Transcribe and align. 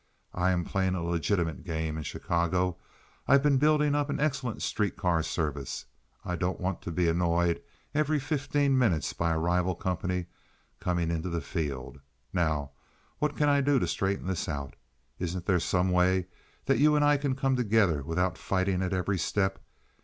I 0.33 0.49
am 0.49 0.63
playing 0.65 0.95
a 0.95 1.03
legitimate 1.03 1.63
game 1.63 1.95
in 1.95 2.01
Chicago. 2.01 2.77
I've 3.27 3.43
been 3.43 3.59
building 3.59 3.93
up 3.93 4.09
an 4.09 4.19
excellent 4.19 4.63
street 4.63 4.97
car 4.97 5.21
service. 5.21 5.85
I 6.25 6.35
don't 6.35 6.59
want 6.59 6.81
to 6.81 6.91
be 6.91 7.07
annoyed 7.07 7.61
every 7.93 8.17
fifteen 8.17 8.75
minutes 8.75 9.13
by 9.13 9.31
a 9.31 9.37
rival 9.37 9.75
company 9.75 10.25
coming 10.79 11.11
into 11.11 11.29
the 11.29 11.39
field. 11.39 12.01
Now, 12.33 12.71
what 13.19 13.37
can 13.37 13.47
I 13.47 13.61
do 13.61 13.77
to 13.77 13.85
straighten 13.85 14.25
this 14.25 14.49
out? 14.49 14.75
Isn't 15.19 15.45
there 15.45 15.59
some 15.59 15.91
way 15.91 16.25
that 16.65 16.79
you 16.79 16.95
and 16.95 17.05
I 17.05 17.17
can 17.17 17.35
come 17.35 17.55
together 17.55 18.01
without 18.01 18.39
fighting 18.39 18.81
at 18.81 18.93
every 18.93 19.19
step? 19.19 19.59